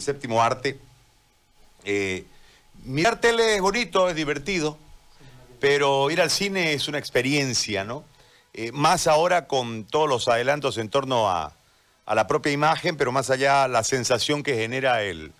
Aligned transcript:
séptimo 0.00 0.42
arte. 0.42 0.78
Eh, 1.84 2.24
mirar 2.84 3.20
tele 3.20 3.56
es 3.56 3.60
bonito, 3.60 4.08
es 4.08 4.16
divertido, 4.16 4.78
pero 5.60 6.10
ir 6.10 6.20
al 6.20 6.30
cine 6.30 6.72
es 6.72 6.88
una 6.88 6.98
experiencia, 6.98 7.84
¿no? 7.84 8.04
Eh, 8.52 8.72
más 8.72 9.06
ahora 9.06 9.46
con 9.46 9.84
todos 9.84 10.08
los 10.08 10.28
adelantos 10.28 10.78
en 10.78 10.88
torno 10.88 11.30
a, 11.30 11.52
la 12.06 12.26
propia 12.26 12.50
imagen, 12.50 12.96
pero 12.96 13.12
más 13.12 13.30
allá 13.30 13.68
la 13.68 13.84
sensación 13.84 14.42
que 14.42 14.56
genera 14.56 15.04
el, 15.04 15.32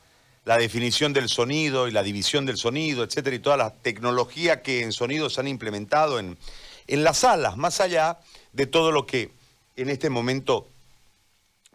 la 0.45 0.57
definición 0.57 1.13
del 1.13 1.29
sonido 1.29 1.88
y 1.88 1.90
la 1.90 2.04
división 2.04 2.47
del 2.47 2.58
sonido, 2.58 3.03
etcétera, 3.03 3.35
y 3.35 3.40
toda 3.40 3.56
la 3.56 3.71
tecnología 3.71 4.63
que 4.63 4.83
en 4.83 4.92
sonido 4.92 5.29
se 5.31 5.40
han 5.40 5.49
implementado 5.49 6.21
en, 6.21 6.38
en 6.87 7.03
las 7.03 7.19
salas, 7.19 7.56
más 7.56 7.81
allá 7.81 8.21
de 8.53 8.67
todo 8.67 8.92
lo 8.92 9.04
que 9.04 9.33
en 9.74 9.88
este 9.88 10.11
momento 10.11 10.69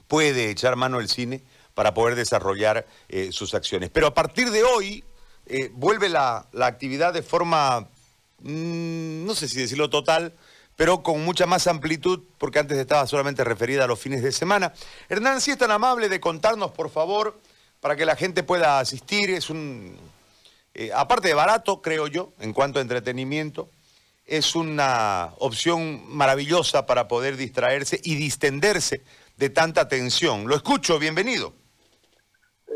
puede 0.07 0.49
echar 0.49 0.77
mano 0.77 1.01
el 1.01 1.09
cine 1.09 1.41
para 1.75 1.93
poder 1.93 2.15
desarrollar 2.15 2.87
eh, 3.09 3.31
sus 3.31 3.53
acciones. 3.53 3.91
Pero 3.91 4.07
a 4.07 4.13
partir 4.13 4.49
de 4.49 4.63
hoy 4.63 5.03
eh, 5.45 5.69
vuelve 5.73 6.09
la, 6.09 6.47
actividad 6.61 7.13
de 7.13 7.21
forma, 7.21 7.81
mm, 8.39 9.25
no 9.25 9.35
sé 9.35 9.47
si 9.47 9.59
decirlo 9.59 9.89
total, 9.91 10.33
pero 10.75 11.03
con 11.03 11.23
mucha 11.23 11.45
más 11.45 11.67
amplitud, 11.67 12.23
porque 12.37 12.59
antes 12.59 12.77
estaba 12.77 13.05
solamente 13.05 13.43
referida 13.43 13.83
a 13.83 13.87
los 13.87 13.99
fines 13.99 14.23
de 14.23 14.31
semana. 14.31 14.73
Hernán, 15.07 15.39
si 15.39 15.51
es 15.51 15.57
tan 15.57 15.71
amable 15.71 16.09
de 16.09 16.19
contarnos, 16.19 16.71
por 16.71 16.89
favor, 16.89 17.39
para 17.79 17.95
que 17.95 18.05
la 18.05 18.15
gente 18.15 18.41
pueda 18.43 18.79
asistir, 18.79 19.29
es 19.29 19.49
un, 19.49 19.97
eh, 20.73 20.91
aparte 20.93 21.27
de 21.27 21.33
barato, 21.33 21.81
creo 21.81 22.07
yo, 22.07 22.33
en 22.39 22.53
cuanto 22.53 22.79
a 22.79 22.81
entretenimiento, 22.81 23.69
es 24.25 24.55
una 24.55 25.33
opción 25.37 26.03
maravillosa 26.07 26.85
para 26.85 27.07
poder 27.07 27.37
distraerse 27.37 27.99
y 28.03 28.15
distenderse 28.15 29.03
de 29.37 29.49
tanta 29.49 29.87
tensión. 29.87 30.47
Lo 30.47 30.55
escucho, 30.55 30.97
bienvenido. 30.97 31.53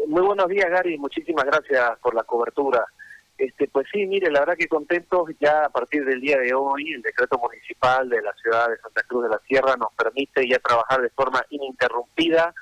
Muy 0.10 0.24
buenos 0.24 0.48
días, 0.48 0.68
Gary. 0.72 0.98
Muchísimas 0.98 1.46
gracias 1.46 2.00
por 2.00 2.16
la 2.16 2.24
cobertura. 2.24 2.84
Este, 3.38 3.68
pues 3.68 3.86
sí, 3.94 4.08
mire, 4.08 4.32
la 4.32 4.40
verdad 4.40 4.58
que 4.58 4.68
contentos 4.68 5.30
ya 5.40 5.66
a 5.66 5.70
partir 5.70 6.04
del 6.04 6.20
día 6.20 6.40
de 6.40 6.52
hoy, 6.52 6.94
el 6.94 7.04
decreto 7.04 7.38
municipal 7.38 8.10
de 8.10 8.20
la 8.20 8.34
ciudad 8.34 8.70
de 8.70 8.78
Santa 8.78 9.04
Cruz 9.04 9.26
de 9.26 9.30
la 9.30 9.40
Sierra 9.48 9.76
nos 9.76 9.94
permite 9.94 10.50
ya 10.50 10.58
trabajar 10.58 11.04
de 11.04 11.12
forma 11.12 11.46
ininterrumpida 11.52 12.56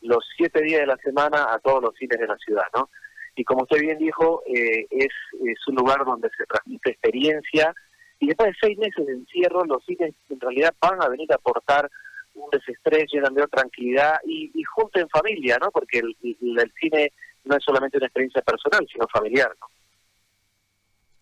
los 0.00 0.24
siete 0.34 0.62
días 0.62 0.80
de 0.80 0.86
la 0.86 0.96
semana 0.96 1.52
a 1.52 1.58
todos 1.58 1.82
los 1.82 1.94
cines 1.96 2.18
de 2.18 2.26
la 2.26 2.38
ciudad, 2.38 2.64
¿no? 2.74 2.88
Y 3.36 3.44
como 3.44 3.64
usted 3.64 3.82
bien 3.82 3.98
dijo, 3.98 4.42
eh, 4.46 4.86
es, 4.88 5.12
es 5.46 5.68
un 5.68 5.74
lugar 5.74 6.06
donde 6.06 6.30
se 6.30 6.46
transmite 6.46 6.92
experiencia 6.92 7.74
y 8.18 8.28
después 8.28 8.48
de 8.48 8.56
seis 8.62 8.78
meses 8.78 9.06
de 9.06 9.12
encierro, 9.12 9.66
los 9.66 9.84
cines 9.84 10.14
en 10.30 10.40
realidad 10.40 10.72
van 10.80 11.02
a 11.02 11.08
venir 11.10 11.30
a 11.32 11.34
aportar 11.34 11.90
un 12.34 12.50
desestrés, 12.50 13.06
llenan 13.12 13.34
de 13.34 13.46
tranquilidad 13.46 14.18
y, 14.24 14.50
y 14.54 14.62
junto 14.64 14.98
en 14.98 15.08
familia, 15.08 15.58
¿no? 15.60 15.70
Porque 15.70 15.98
el, 15.98 16.72
cine 16.80 17.12
no 17.44 17.56
es 17.56 17.64
solamente 17.64 17.98
una 17.98 18.06
experiencia 18.06 18.42
personal, 18.42 18.86
sino 18.90 19.06
familiar, 19.08 19.54
¿no? 19.60 19.68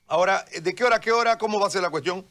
Ahora, 0.09 0.45
¿de 0.63 0.75
qué 0.75 0.85
hora 0.85 0.97
a 0.97 1.01
qué 1.01 1.13
hora? 1.13 1.39
¿Cómo 1.39 1.59
va 1.59 1.67
a 1.67 1.71
ser 1.71 1.83
la 1.83 1.91
cuestión? 1.91 2.25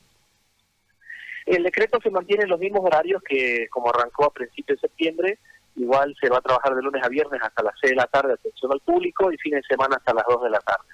El 1.45 1.63
decreto 1.63 1.99
se 2.01 2.11
mantiene 2.11 2.43
en 2.43 2.49
los 2.49 2.59
mismos 2.59 2.81
horarios 2.83 3.23
que 3.23 3.67
como 3.69 3.89
arrancó 3.89 4.25
a 4.25 4.33
principios 4.33 4.79
de 4.79 4.87
septiembre. 4.87 5.39
Igual 5.75 6.15
se 6.19 6.29
va 6.29 6.37
a 6.37 6.41
trabajar 6.41 6.75
de 6.75 6.83
lunes 6.83 7.03
a 7.03 7.09
viernes 7.09 7.41
hasta 7.41 7.63
las 7.63 7.73
6 7.81 7.91
de 7.91 7.95
la 7.95 8.05
tarde, 8.05 8.33
atención 8.33 8.71
al 8.71 8.81
público, 8.81 9.31
y 9.31 9.37
fin 9.37 9.53
de 9.53 9.63
semana 9.63 9.95
hasta 9.95 10.13
las 10.13 10.25
2 10.27 10.43
de 10.43 10.49
la 10.49 10.59
tarde. 10.59 10.85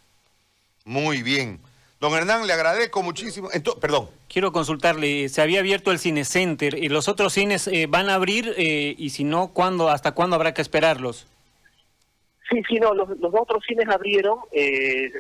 Muy 0.85 1.23
bien. 1.23 1.59
Don 2.00 2.14
Hernán, 2.14 2.45
le 2.45 2.53
agradezco 2.53 3.02
muchísimo. 3.02 3.50
perdón. 3.81 4.08
Quiero 4.30 4.52
consultarle, 4.52 5.30
se 5.30 5.42
había 5.42 5.59
abierto 5.59 5.92
el 5.92 5.98
Cine 5.98 6.26
Center, 6.26 6.78
¿y 6.78 6.90
los 6.90 7.08
otros 7.08 7.34
cines 7.34 7.67
eh, 7.67 7.88
van 7.88 8.09
a 8.09 8.16
abrir? 8.16 8.53
Eh, 8.56 8.94
y 8.98 9.09
si 9.09 9.23
no, 9.23 9.48
¿cuándo, 9.48 9.90
¿hasta 9.90 10.14
cuándo 10.14 10.36
habrá 10.36 10.53
que 10.53 10.62
esperarlos? 10.62 11.25
Sí, 12.50 12.62
sí, 12.70 12.80
no, 12.80 12.94
los, 12.94 13.09
otros 13.34 13.64
cines 13.66 13.88
abrieron. 13.90 14.40
Eh, 14.52 15.12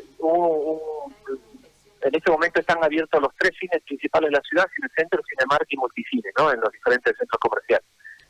en 2.01 2.15
este 2.15 2.31
momento 2.31 2.59
están 2.59 2.83
abiertos 2.83 3.21
los 3.21 3.33
tres 3.37 3.53
cines 3.59 3.81
principales 3.83 4.29
de 4.29 4.37
la 4.37 4.41
ciudad, 4.43 4.67
Cine 4.75 4.87
Center, 4.95 5.19
Cinemark 5.27 5.65
y 5.69 5.77
Multicine, 5.77 6.29
¿no? 6.37 6.51
En 6.53 6.61
los 6.61 6.71
diferentes 6.71 7.17
centros 7.17 7.39
comerciales. 7.39 7.85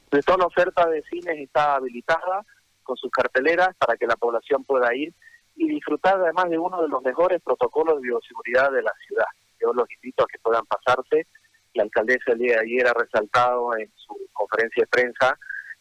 Entonces, 0.06 0.26
toda 0.26 0.38
la 0.38 0.46
oferta 0.46 0.88
de 0.88 1.04
cines 1.04 1.38
está 1.38 1.76
habilitada 1.76 2.46
con 2.84 2.96
sus 2.96 3.12
carteleras 3.12 3.76
para 3.78 3.98
que 3.98 4.08
la 4.08 4.16
población 4.16 4.64
pueda 4.64 4.96
ir 4.96 5.14
y 5.58 5.68
disfrutar 5.68 6.20
además 6.22 6.50
de 6.50 6.60
uno 6.60 6.82
de 6.82 6.88
los 6.88 7.02
mejores 7.02 7.42
protocolos 7.42 7.96
de 7.96 8.08
bioseguridad 8.08 8.72
de 8.72 8.84
la 8.84 8.94
ciudad. 9.06 9.26
Yo 9.60 9.74
los 9.74 9.90
invito 9.92 10.24
a 10.24 10.28
que 10.28 10.40
puedan 10.40 10.66
pasarse. 10.66 11.28
La 11.74 11.84
alcaldesa 11.84 12.32
el 12.32 12.40
día 12.40 12.56
de 12.56 12.62
ayer 12.62 12.88
ha 12.88 12.94
resaltado 12.94 13.76
en 13.76 13.92
su 13.96 14.16
conferencia 14.34 14.84
de 14.84 14.88
prensa 14.88 15.38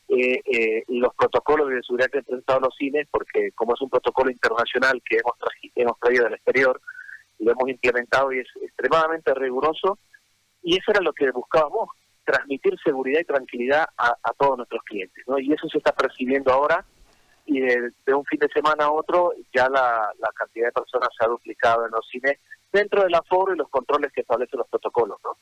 eh, 0.08 0.40
eh, 0.46 0.84
los 0.88 1.14
protocolos 1.14 1.68
de 1.68 1.74
bioseguridad 1.74 2.10
que 2.10 2.18
han 2.18 2.24
presentado 2.24 2.60
los 2.60 2.76
cines, 2.76 3.06
porque 3.10 3.52
como 3.52 3.74
es 3.74 3.80
un 3.82 3.90
protocolo 3.90 4.30
internacional 4.30 5.02
que 5.04 5.18
hemos, 5.18 5.34
hemos 5.74 6.00
traído 6.00 6.24
del 6.24 6.34
exterior, 6.34 6.80
lo 7.38 7.52
hemos 7.52 7.68
implementado 7.68 8.32
y 8.32 8.38
es 8.38 8.48
extremadamente 8.62 9.34
riguroso, 9.34 9.98
y 10.62 10.78
eso 10.78 10.90
era 10.92 11.00
lo 11.00 11.12
que 11.12 11.30
buscábamos, 11.32 11.90
transmitir 12.24 12.76
seguridad 12.82 13.20
y 13.20 13.24
tranquilidad 13.24 13.86
a, 13.98 14.16
a 14.22 14.32
todos 14.38 14.56
nuestros 14.56 14.82
clientes. 14.84 15.22
¿no? 15.26 15.38
Y 15.38 15.52
eso 15.52 15.68
se 15.68 15.78
está 15.78 15.92
percibiendo 15.92 16.52
ahora 16.52 16.84
y 17.46 17.60
de, 17.60 17.92
un 18.14 18.24
fin 18.24 18.40
de 18.40 18.48
semana 18.48 18.84
a 18.84 18.90
otro 18.90 19.32
ya 19.54 19.68
la, 19.68 20.12
cantidad 20.34 20.66
de 20.66 20.72
personas 20.72 21.08
se 21.16 21.24
ha 21.24 21.28
duplicado 21.28 21.86
en 21.86 21.92
los 21.92 22.06
cines 22.08 22.38
dentro 22.72 23.02
del 23.02 23.14
aforo 23.14 23.54
y 23.54 23.58
los 23.58 23.68
controles 23.68 24.12
que 24.12 24.20
establecen 24.20 24.58
los 24.58 24.68
protocolos. 24.68 25.18
¿no? 25.24 25.36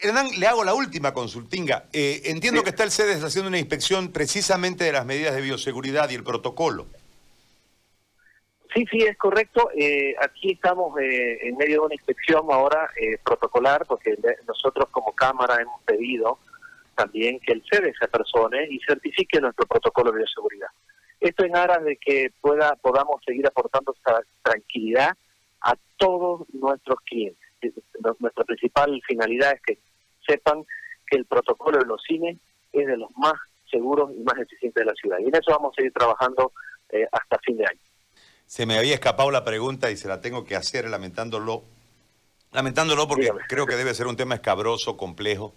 Hernán, 0.00 0.28
le 0.38 0.46
hago 0.46 0.64
la 0.64 0.74
última 0.74 1.12
consultinga. 1.14 1.84
Eh, 1.92 2.22
entiendo 2.26 2.62
que 2.62 2.70
está 2.70 2.84
el 2.84 2.90
CEDES 2.90 3.24
haciendo 3.24 3.48
una 3.48 3.58
inspección 3.58 4.12
precisamente 4.12 4.84
de 4.84 4.92
las 4.92 5.06
medidas 5.06 5.34
de 5.34 5.40
bioseguridad 5.40 6.10
y 6.10 6.14
el 6.14 6.24
protocolo. 6.24 6.86
Sí, 8.74 8.84
sí, 8.90 8.98
es 8.98 9.16
correcto. 9.18 9.70
Eh, 9.76 10.14
aquí 10.20 10.52
estamos 10.52 10.98
eh, 10.98 11.46
en 11.46 11.56
medio 11.56 11.80
de 11.80 11.86
una 11.86 11.94
inspección 11.94 12.46
ahora 12.50 12.90
protocolar, 13.22 13.84
porque 13.86 14.16
nosotros 14.46 14.88
como 14.90 15.12
Cámara 15.12 15.60
hemos 15.60 15.82
pedido 15.82 16.38
también 16.94 17.38
que 17.40 17.52
el 17.52 17.62
CEDES 17.70 17.96
se 17.98 18.08
persone 18.08 18.66
y 18.70 18.78
certifique 18.80 19.40
nuestro 19.40 19.66
protocolo 19.66 20.10
de 20.10 20.18
bioseguridad. 20.18 20.68
Esto 21.22 21.44
en 21.44 21.56
aras 21.56 21.84
de 21.84 21.96
que 21.98 22.32
pueda 22.40 22.74
podamos 22.82 23.22
seguir 23.24 23.46
aportando 23.46 23.94
tranquilidad 24.42 25.16
a 25.60 25.76
todos 25.96 26.48
nuestros 26.52 26.98
clientes. 27.02 27.38
Nuestra 28.18 28.42
principal 28.42 29.00
finalidad 29.06 29.52
es 29.52 29.62
que 29.62 29.78
sepan 30.26 30.64
que 31.06 31.16
el 31.16 31.24
protocolo 31.24 31.78
de 31.78 31.86
los 31.86 32.02
cines 32.02 32.38
es 32.72 32.86
de 32.88 32.96
los 32.96 33.08
más 33.16 33.34
seguros 33.70 34.10
y 34.18 34.20
más 34.24 34.36
eficientes 34.36 34.80
de 34.80 34.84
la 34.84 34.94
ciudad. 34.94 35.18
Y 35.20 35.28
en 35.28 35.36
eso 35.36 35.52
vamos 35.52 35.72
a 35.72 35.76
seguir 35.76 35.92
trabajando 35.92 36.52
eh, 36.90 37.06
hasta 37.12 37.38
fin 37.38 37.56
de 37.56 37.66
año. 37.66 37.80
Se 38.44 38.66
me 38.66 38.76
había 38.76 38.94
escapado 38.94 39.30
la 39.30 39.44
pregunta 39.44 39.92
y 39.92 39.96
se 39.96 40.08
la 40.08 40.20
tengo 40.20 40.44
que 40.44 40.56
hacer 40.56 40.90
lamentándolo. 40.90 41.62
Lamentándolo 42.50 43.06
porque 43.06 43.30
creo 43.48 43.64
que 43.66 43.76
debe 43.76 43.94
ser 43.94 44.08
un 44.08 44.16
tema 44.16 44.34
escabroso, 44.34 44.96
complejo. 44.96 45.54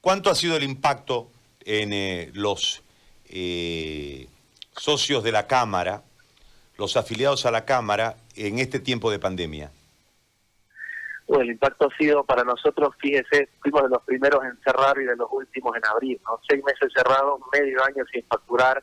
¿Cuánto 0.00 0.30
ha 0.30 0.34
sido 0.34 0.56
el 0.56 0.62
impacto 0.62 1.28
en 1.66 1.92
eh, 1.92 2.30
los 2.32 2.82
eh, 3.28 4.26
socios 4.76 5.22
de 5.22 5.32
la 5.32 5.46
Cámara, 5.46 6.02
los 6.78 6.96
afiliados 6.96 7.46
a 7.46 7.50
la 7.50 7.64
Cámara, 7.64 8.16
en 8.34 8.58
este 8.58 8.80
tiempo 8.80 9.10
de 9.10 9.18
pandemia? 9.18 9.70
Bueno, 11.26 11.42
el 11.42 11.50
impacto 11.50 11.88
ha 11.88 11.96
sido 11.96 12.22
para 12.22 12.44
nosotros, 12.44 12.94
fíjese, 12.98 13.48
fuimos 13.60 13.82
de 13.82 13.88
los 13.88 14.02
primeros 14.02 14.44
en 14.44 14.56
cerrar 14.62 14.96
y 14.98 15.04
de 15.04 15.16
los 15.16 15.28
últimos 15.32 15.76
en 15.76 15.84
abrir, 15.86 16.20
¿no? 16.24 16.38
Seis 16.48 16.62
meses 16.64 16.92
cerrados, 16.94 17.40
medio 17.52 17.84
año 17.84 18.04
sin 18.12 18.22
facturar, 18.24 18.80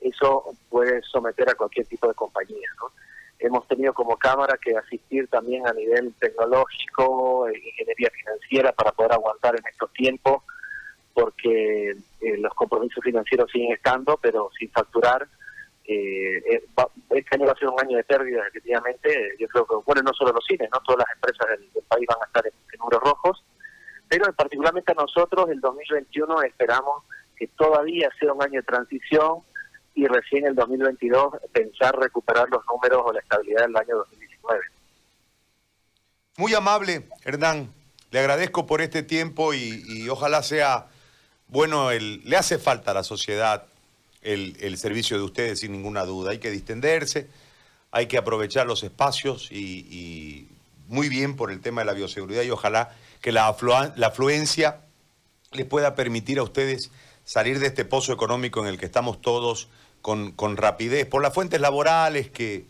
eso 0.00 0.44
puede 0.68 1.02
someter 1.02 1.48
a 1.48 1.54
cualquier 1.54 1.86
tipo 1.86 2.08
de 2.08 2.14
compañía, 2.14 2.68
¿no? 2.80 2.90
Hemos 3.38 3.68
tenido 3.68 3.92
como 3.94 4.16
Cámara 4.16 4.58
que 4.60 4.76
asistir 4.76 5.28
también 5.28 5.64
a 5.68 5.72
nivel 5.72 6.12
tecnológico, 6.18 7.48
ingeniería 7.48 8.10
financiera 8.10 8.72
para 8.72 8.90
poder 8.90 9.12
aguantar 9.12 9.54
en 9.54 9.64
estos 9.70 9.92
tiempos, 9.92 10.42
porque 11.14 11.96
los 12.36 12.52
compromisos 12.54 13.02
financieros 13.02 13.50
siguen 13.50 13.72
estando, 13.72 14.18
pero 14.18 14.50
sin 14.58 14.70
facturar 14.70 15.26
eh, 15.88 16.36
eh 16.50 16.62
este 17.10 17.36
año 17.36 17.46
va 17.46 17.52
a 17.52 17.58
ser 17.58 17.68
un 17.68 17.80
año 17.80 17.96
de 17.96 18.04
pérdidas, 18.04 18.46
efectivamente. 18.48 19.34
Yo 19.38 19.48
creo 19.48 19.66
que, 19.66 19.74
bueno, 19.86 20.02
no 20.02 20.12
solo 20.12 20.32
los 20.32 20.44
cines, 20.44 20.68
no 20.70 20.80
todas 20.80 21.06
las 21.06 21.16
empresas 21.16 21.58
del, 21.58 21.82
país 21.88 22.06
van 22.06 22.18
a 22.22 22.26
estar 22.26 22.46
en, 22.46 22.52
números 22.78 23.02
rojos, 23.02 23.44
pero 24.06 24.32
particularmente 24.34 24.92
a 24.92 24.94
nosotros, 24.94 25.48
el 25.50 25.60
2021, 25.60 26.42
esperamos 26.42 27.04
que 27.36 27.46
todavía 27.48 28.10
sea 28.20 28.32
un 28.32 28.42
año 28.42 28.60
de 28.60 28.66
transición 28.66 29.38
y 29.94 30.06
recién 30.06 30.46
el 30.46 30.54
2022 30.54 31.34
pensar 31.52 31.98
recuperar 31.98 32.48
los 32.50 32.64
números 32.66 33.02
o 33.04 33.12
la 33.12 33.20
estabilidad 33.20 33.62
del 33.62 33.76
año 33.76 33.96
2019. 33.96 34.60
Muy 36.36 36.54
amable, 36.54 37.08
Hernán. 37.24 37.72
Le 38.10 38.20
agradezco 38.20 38.66
por 38.66 38.80
este 38.80 39.02
tiempo 39.02 39.54
y 39.54 40.08
ojalá 40.08 40.42
sea 40.42 40.88
bueno, 41.48 41.90
el, 41.90 42.22
le 42.24 42.36
hace 42.36 42.58
falta 42.58 42.90
a 42.90 42.94
la 42.94 43.02
sociedad 43.02 43.64
el, 44.22 44.76
servicio 44.78 45.16
de 45.16 45.22
ustedes 45.22 45.60
sin 45.60 45.72
ninguna 45.72 46.04
duda. 46.04 46.32
Hay 46.32 46.38
que 46.38 46.50
distenderse, 46.50 47.28
hay 47.90 48.06
que 48.06 48.18
aprovechar 48.18 48.66
los 48.66 48.82
espacios 48.82 49.50
y, 49.50 50.48
muy 50.88 51.10
bien 51.10 51.36
por 51.36 51.50
el 51.50 51.60
tema 51.60 51.82
de 51.82 51.84
la 51.84 51.92
bioseguridad 51.92 52.42
y 52.42 52.50
ojalá 52.50 52.96
que 53.20 53.30
la, 53.30 53.54
la 53.96 54.06
afluencia 54.06 54.80
les 55.52 55.66
pueda 55.66 55.94
permitir 55.94 56.38
a 56.38 56.42
ustedes 56.42 56.90
salir 57.26 57.58
de 57.58 57.66
este 57.66 57.84
pozo 57.84 58.14
económico 58.14 58.60
en 58.60 58.68
el 58.68 58.78
que 58.78 58.86
estamos 58.86 59.20
todos 59.20 59.68
con, 60.00 60.32
con 60.32 60.56
rapidez, 60.56 61.04
por 61.04 61.20
las 61.20 61.34
fuentes 61.34 61.60
laborales 61.60 62.30
que, 62.30 62.64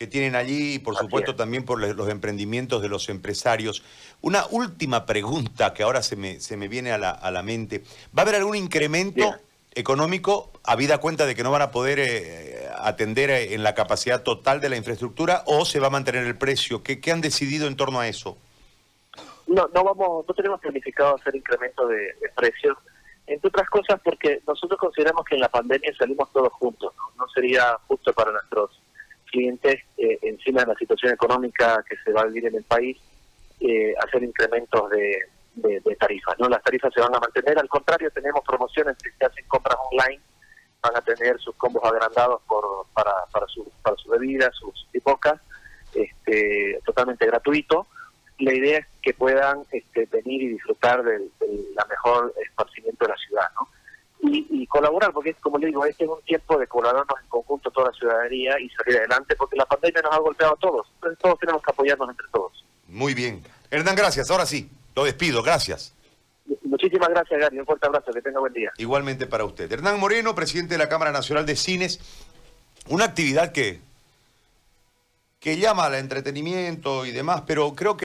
que 0.00 0.06
tienen 0.06 0.34
allí 0.34 0.76
y 0.76 0.78
por 0.78 0.94
Así 0.94 1.04
supuesto 1.04 1.32
es. 1.32 1.36
también 1.36 1.62
por 1.66 1.78
los 1.78 2.08
emprendimientos 2.08 2.80
de 2.80 2.88
los 2.88 3.10
empresarios. 3.10 3.82
Una 4.22 4.46
última 4.50 5.04
pregunta 5.04 5.74
que 5.74 5.82
ahora 5.82 6.00
se 6.02 6.16
me, 6.16 6.40
se 6.40 6.56
me 6.56 6.68
viene 6.68 6.90
a 6.90 6.96
la, 6.96 7.10
a 7.10 7.30
la 7.30 7.42
mente. 7.42 7.84
¿Va 8.16 8.20
a 8.20 8.22
haber 8.22 8.36
algún 8.36 8.56
incremento 8.56 9.16
Bien. 9.16 9.34
económico 9.74 10.52
habida 10.64 10.96
cuenta 10.96 11.26
de 11.26 11.34
que 11.34 11.42
no 11.42 11.50
van 11.50 11.60
a 11.60 11.70
poder 11.70 11.98
eh, 11.98 12.66
atender 12.78 13.28
eh, 13.28 13.52
en 13.52 13.62
la 13.62 13.74
capacidad 13.74 14.22
total 14.22 14.62
de 14.62 14.70
la 14.70 14.76
infraestructura 14.78 15.42
o 15.44 15.66
se 15.66 15.80
va 15.80 15.88
a 15.88 15.90
mantener 15.90 16.24
el 16.24 16.38
precio? 16.38 16.82
¿Qué, 16.82 16.98
qué 16.98 17.12
han 17.12 17.20
decidido 17.20 17.66
en 17.66 17.76
torno 17.76 18.00
a 18.00 18.08
eso? 18.08 18.38
No, 19.48 19.68
no 19.74 19.84
vamos, 19.84 20.24
no 20.26 20.32
tenemos 20.32 20.60
planificado 20.60 21.16
hacer 21.16 21.36
incremento 21.36 21.86
de, 21.86 21.98
de 21.98 22.28
precios, 22.34 22.74
entre 23.26 23.48
otras 23.48 23.68
cosas 23.68 24.00
porque 24.02 24.40
nosotros 24.46 24.80
consideramos 24.80 25.26
que 25.26 25.34
en 25.34 25.42
la 25.42 25.50
pandemia 25.50 25.92
salimos 25.98 26.32
todos 26.32 26.54
juntos, 26.54 26.94
no, 26.96 27.26
No 27.26 27.30
sería 27.34 27.76
justo 27.86 28.14
para 28.14 28.32
nuestros 28.32 28.79
clientes 29.30 29.82
eh, 29.96 30.18
encima 30.22 30.62
de 30.62 30.68
la 30.68 30.74
situación 30.74 31.12
económica 31.12 31.84
que 31.88 31.96
se 32.04 32.12
va 32.12 32.22
a 32.22 32.26
vivir 32.26 32.46
en 32.46 32.56
el 32.56 32.64
país 32.64 32.98
eh, 33.60 33.94
hacer 34.02 34.22
incrementos 34.22 34.90
de, 34.90 35.18
tarifas, 35.98 36.38
¿no? 36.38 36.48
Las 36.48 36.62
tarifas 36.62 36.94
se 36.94 37.00
van 37.00 37.14
a 37.14 37.18
mantener, 37.18 37.58
al 37.58 37.68
contrario 37.68 38.10
tenemos 38.10 38.42
promociones 38.46 38.96
que 38.96 39.10
se 39.10 39.26
hacen 39.26 39.44
compras 39.46 39.76
online, 39.90 40.20
van 40.80 40.96
a 40.96 41.02
tener 41.02 41.38
sus 41.38 41.54
combos 41.56 41.84
agrandados 41.84 42.40
por, 42.46 42.86
para, 42.94 43.12
para, 43.30 43.46
su, 43.48 43.70
para 43.82 43.94
su 43.96 44.08
bebida, 44.08 44.50
sus 44.52 44.86
pipocas, 44.90 45.38
este, 45.94 46.80
totalmente 46.86 47.26
gratuito 47.26 47.86
la 48.40 48.54
idea 48.54 48.78
es 48.78 48.86
que 49.02 49.14
puedan 49.14 49.64
este, 49.70 50.06
venir 50.06 50.42
y 50.42 50.48
disfrutar 50.48 51.02
del, 51.02 51.30
del 51.38 51.74
la 51.74 51.84
mejor 51.84 52.34
esparcimiento 52.42 53.04
de 53.04 53.10
la 53.10 53.16
ciudad, 53.16 53.48
¿no? 53.54 53.68
Y, 54.22 54.46
y 54.50 54.66
colaborar, 54.66 55.12
porque 55.12 55.32
como 55.34 55.58
le 55.58 55.68
digo, 55.68 55.84
este 55.86 56.04
es 56.04 56.10
un 56.10 56.20
tiempo 56.22 56.58
de 56.58 56.66
colaborarnos 56.66 57.18
en 57.22 57.28
conjunto 57.28 57.70
toda 57.70 57.88
la 57.88 57.92
ciudadanía 57.98 58.60
y 58.60 58.68
salir 58.68 58.98
adelante, 58.98 59.34
porque 59.36 59.56
la 59.56 59.64
pandemia 59.64 60.02
nos 60.02 60.12
ha 60.12 60.18
golpeado 60.18 60.52
a 60.52 60.56
todos, 60.56 60.86
entonces 60.96 61.18
todos 61.18 61.38
tenemos 61.38 61.62
que 61.62 61.70
apoyarnos 61.70 62.10
entre 62.10 62.26
todos. 62.30 62.64
Muy 62.86 63.14
bien. 63.14 63.42
Hernán, 63.70 63.94
gracias. 63.94 64.30
Ahora 64.30 64.46
sí, 64.46 64.68
lo 64.94 65.04
despido. 65.04 65.42
Gracias. 65.42 65.94
Muchísimas 66.64 67.08
gracias, 67.08 67.40
Gary, 67.40 67.58
un 67.58 67.66
fuerte 67.66 67.86
abrazo, 67.86 68.12
que 68.12 68.22
tenga 68.22 68.40
buen 68.40 68.52
día. 68.52 68.72
Igualmente 68.78 69.26
para 69.26 69.44
usted. 69.44 69.70
Hernán 69.70 70.00
Moreno, 70.00 70.34
presidente 70.34 70.74
de 70.74 70.78
la 70.78 70.88
Cámara 70.88 71.12
Nacional 71.12 71.46
de 71.46 71.54
Cines. 71.56 72.00
Una 72.88 73.04
actividad 73.04 73.52
que, 73.52 73.80
que 75.38 75.58
llama 75.58 75.86
al 75.86 75.94
entretenimiento 75.94 77.06
y 77.06 77.12
demás, 77.12 77.44
pero 77.46 77.74
creo 77.74 77.96
que 77.96 77.98